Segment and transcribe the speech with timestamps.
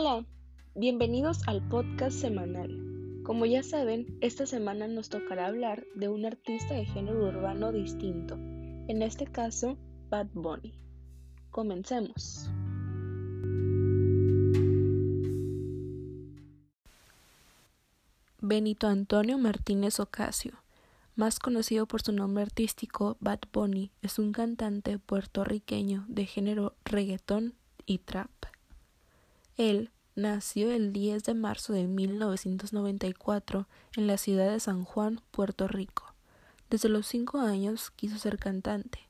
[0.00, 0.24] Hola,
[0.76, 2.70] bienvenidos al podcast semanal.
[3.24, 8.36] Como ya saben, esta semana nos tocará hablar de un artista de género urbano distinto,
[8.36, 9.76] en este caso
[10.08, 10.72] Bad Bunny.
[11.50, 12.48] Comencemos.
[18.40, 20.52] Benito Antonio Martínez Ocasio,
[21.16, 27.54] más conocido por su nombre artístico Bad Bunny, es un cantante puertorriqueño de género reggaetón
[27.84, 28.30] y trap.
[29.58, 35.66] Él nació el 10 de marzo de 1994 en la ciudad de San Juan, Puerto
[35.66, 36.14] Rico.
[36.70, 39.00] Desde los cinco años quiso ser cantante.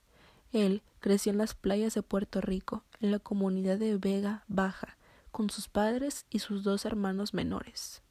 [0.51, 4.97] Él creció en las playas de Puerto Rico, en la comunidad de Vega Baja,
[5.29, 8.01] con sus padres y sus dos hermanos menores.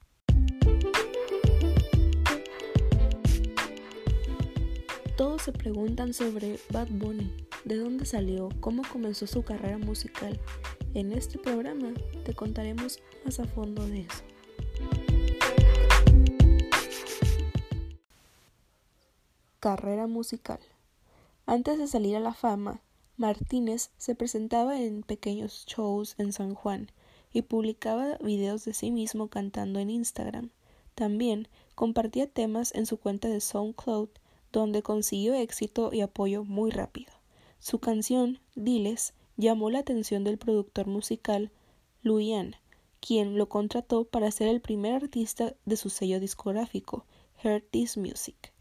[5.16, 10.38] Todos se preguntan sobre Bad Bunny, de dónde salió, cómo comenzó su carrera musical.
[10.94, 11.92] En este programa
[12.24, 14.24] te contaremos más a fondo de eso.
[19.60, 20.60] Carrera musical.
[21.44, 22.80] Antes de salir a la fama,
[23.18, 26.90] Martínez se presentaba en pequeños shows en San Juan
[27.32, 30.50] y publicaba videos de sí mismo cantando en Instagram.
[30.94, 34.08] También compartía temas en su cuenta de SoundCloud
[34.52, 37.12] donde consiguió éxito y apoyo muy rápido.
[37.58, 41.50] Su canción, Diles, llamó la atención del productor musical
[42.02, 42.56] Luian,
[43.00, 47.06] quien lo contrató para ser el primer artista de su sello discográfico,
[47.42, 48.52] Heard This Music.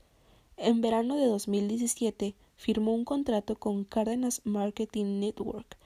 [0.56, 5.78] En verano de 2017 firmó un contrato con Cárdenas Marketing Network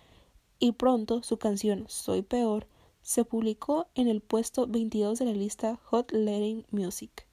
[0.59, 2.67] y pronto su canción Soy Peor
[3.01, 7.25] se publicó en el puesto 22 de la lista Hot Latin Music.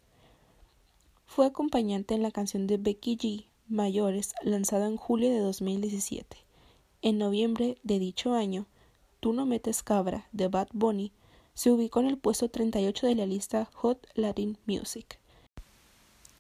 [1.27, 6.48] Fue acompañante en la canción de Becky G, Mayores, lanzada en julio de 2017.
[7.03, 8.67] En noviembre de dicho año,
[9.21, 11.13] Tú no metes cabra, de Bad Bunny,
[11.55, 15.19] se ubicó en el puesto 38 de la lista Hot Latin Music.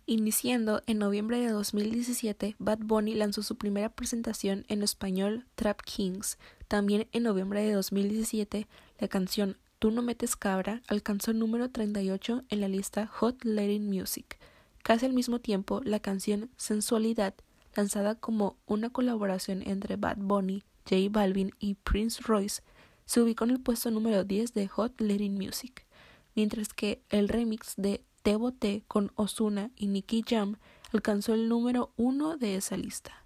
[0.06, 6.38] Iniciando en noviembre de 2017, Bad Bunny lanzó su primera presentación en español Trap Kings.
[6.68, 8.66] También en noviembre de 2017,
[8.98, 13.88] la canción Tú no metes cabra alcanzó el número 38 en la lista Hot Latin
[13.88, 14.38] Music.
[14.82, 17.34] Casi al mismo tiempo, la canción Sensualidad,
[17.78, 22.60] lanzada como una colaboración entre Bad Bunny, J Balvin y Prince Royce,
[23.06, 25.86] se ubicó en el puesto número 10 de Hot Latin Music,
[26.34, 30.56] mientras que el remix de Te Boté con Ozuna y Nicky Jam
[30.92, 33.24] alcanzó el número 1 de esa lista.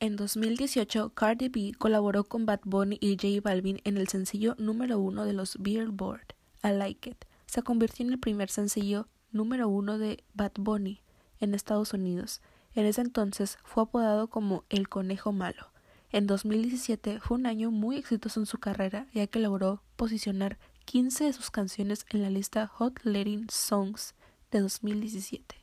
[0.00, 4.98] En 2018, Cardi B colaboró con Bad Bunny y J Balvin en el sencillo número
[4.98, 7.24] 1 de los Billboard, I Like It.
[7.46, 11.00] Se convirtió en el primer sencillo número uno de Bad Bunny
[11.38, 12.40] en Estados Unidos.
[12.74, 15.72] En ese entonces fue apodado como el conejo malo.
[16.10, 21.24] En 2017 fue un año muy exitoso en su carrera ya que logró posicionar 15
[21.24, 24.14] de sus canciones en la lista Hot Latin Songs
[24.50, 25.56] de 2017.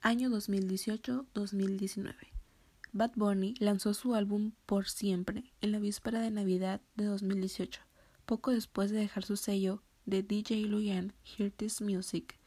[0.00, 2.14] Año 2018-2019.
[2.92, 7.82] Bad Bunny lanzó su álbum Por Siempre en la víspera de Navidad de 2018,
[8.24, 12.38] poco después de dejar su sello de DJ Luyan Hear This Music.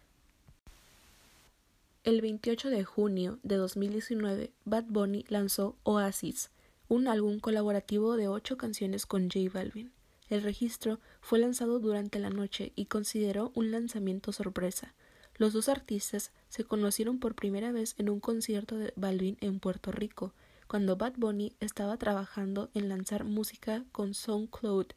[2.05, 6.49] El 28 de junio de 2019, Bad Bunny lanzó Oasis,
[6.87, 9.91] un álbum colaborativo de ocho canciones con J Balvin.
[10.29, 14.93] El registro fue lanzado durante la noche y consideró un lanzamiento sorpresa.
[15.35, 19.91] Los dos artistas se conocieron por primera vez en un concierto de Balvin en Puerto
[19.91, 20.33] Rico,
[20.67, 24.87] cuando Bad Bunny estaba trabajando en lanzar música con SoundCloud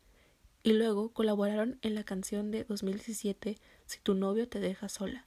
[0.62, 5.26] y luego colaboraron en la canción de 2017 Si tu novio te deja sola.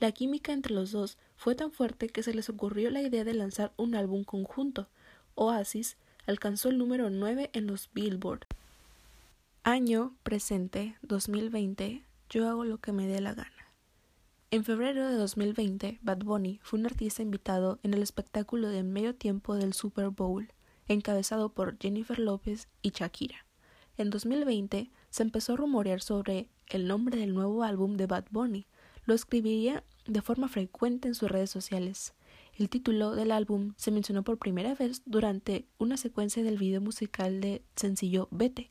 [0.00, 3.34] La química entre los dos fue tan fuerte que se les ocurrió la idea de
[3.34, 4.88] lanzar un álbum conjunto.
[5.34, 5.96] Oasis
[6.26, 8.46] alcanzó el número 9 en los Billboard.
[9.62, 13.50] Año presente 2020 Yo hago lo que me dé la gana.
[14.50, 19.14] En febrero de 2020, Bad Bunny fue un artista invitado en el espectáculo de medio
[19.14, 20.52] tiempo del Super Bowl,
[20.86, 23.46] encabezado por Jennifer López y Shakira.
[23.96, 28.66] En 2020 se empezó a rumorear sobre el nombre del nuevo álbum de Bad Bunny.
[29.06, 32.14] Lo escribiría de forma frecuente en sus redes sociales.
[32.56, 37.40] El título del álbum se mencionó por primera vez durante una secuencia del video musical
[37.40, 38.70] de sencillo Vete.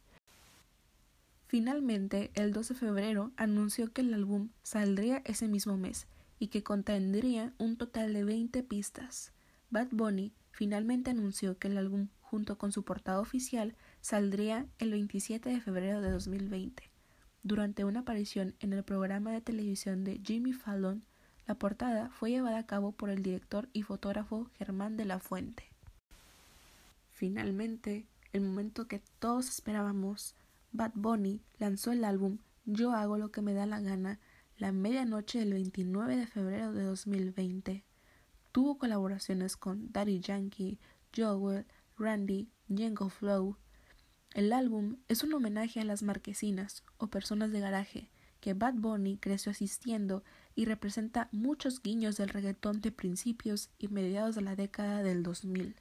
[1.46, 6.08] Finalmente, el 12 de febrero anunció que el álbum saldría ese mismo mes
[6.40, 9.34] y que contendría un total de 20 pistas.
[9.70, 15.50] Bad Bunny finalmente anunció que el álbum, junto con su portada oficial, saldría el 27
[15.50, 16.93] de febrero de 2020.
[17.44, 21.04] Durante una aparición en el programa de televisión de Jimmy Fallon,
[21.46, 25.66] la portada fue llevada a cabo por el director y fotógrafo Germán de la Fuente.
[27.12, 30.36] Finalmente, el momento que todos esperábamos,
[30.72, 34.20] Bad Bunny lanzó el álbum Yo hago lo que me da la gana
[34.58, 37.84] la medianoche del 29 de febrero de 2020.
[38.52, 40.80] Tuvo colaboraciones con Daddy Yankee,
[41.16, 41.66] Joel,
[41.98, 43.58] Randy, Django Flow.
[44.34, 48.10] El álbum es un homenaje a las marquesinas o personas de garaje
[48.40, 50.24] que Bad Bunny creció asistiendo
[50.56, 55.76] y representa muchos guiños del reggaetón de principios y mediados de la década del 2000.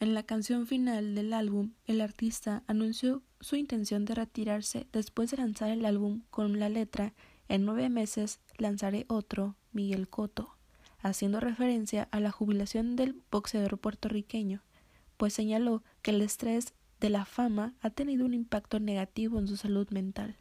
[0.00, 5.36] En la canción final del álbum, el artista anunció su intención de retirarse después de
[5.36, 7.12] lanzar el álbum con la letra
[7.48, 10.56] En nueve meses lanzaré otro, Miguel Coto,
[11.00, 14.62] haciendo referencia a la jubilación del boxeador puertorriqueño,
[15.16, 16.72] pues señaló que el estrés
[17.04, 20.38] de la fama ha tenido un impacto negativo en su salud mental.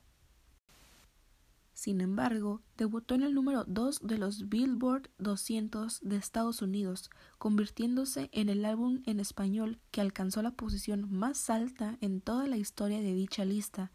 [1.73, 8.29] Sin embargo, debutó en el número 2 de los Billboard 200 de Estados Unidos, convirtiéndose
[8.31, 13.01] en el álbum en español que alcanzó la posición más alta en toda la historia
[13.01, 13.91] de dicha lista.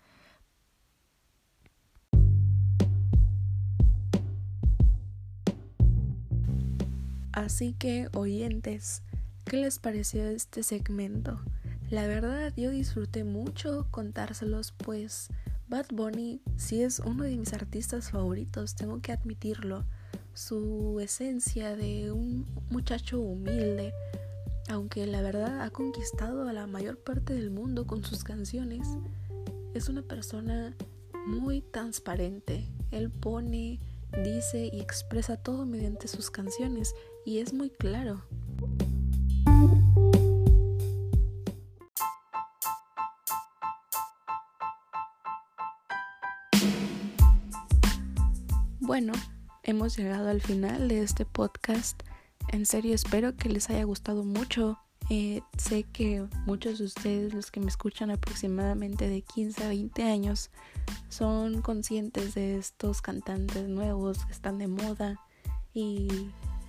[7.32, 9.02] Así que, oyentes,
[9.46, 11.40] ¿qué les pareció este segmento?
[11.90, 15.28] La verdad, yo disfruté mucho contárselos, pues
[15.68, 19.84] Bad Bunny sí es uno de mis artistas favoritos, tengo que admitirlo.
[20.34, 23.94] Su esencia de un muchacho humilde,
[24.68, 28.86] aunque la verdad ha conquistado a la mayor parte del mundo con sus canciones,
[29.72, 30.76] es una persona
[31.26, 32.68] muy transparente.
[32.90, 33.80] Él pone,
[34.24, 36.94] dice y expresa todo mediante sus canciones
[37.24, 38.22] y es muy claro.
[48.88, 49.12] Bueno,
[49.64, 52.02] hemos llegado al final de este podcast.
[52.48, 54.78] En serio, espero que les haya gustado mucho.
[55.10, 60.04] Eh, sé que muchos de ustedes, los que me escuchan aproximadamente de 15 a 20
[60.04, 60.50] años,
[61.10, 65.20] son conscientes de estos cantantes nuevos que están de moda
[65.74, 66.08] y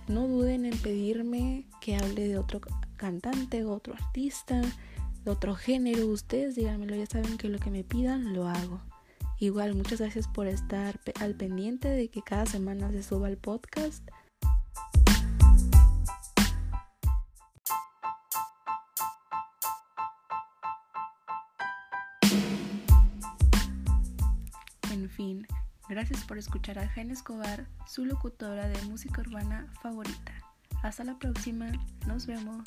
[0.06, 2.60] no duden en pedirme que hable de otro
[2.98, 4.60] cantante, otro artista,
[5.24, 6.06] de otro género.
[6.08, 8.82] Ustedes díganmelo, ya saben que lo que me pidan lo hago.
[9.40, 14.06] Igual, muchas gracias por estar al pendiente de que cada semana se suba el podcast.
[24.92, 25.46] En fin,
[25.88, 30.34] gracias por escuchar a Jaime Escobar, su locutora de música urbana favorita.
[30.82, 31.72] Hasta la próxima,
[32.06, 32.62] nos vemos.